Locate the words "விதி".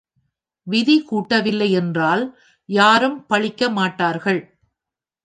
0.67-0.95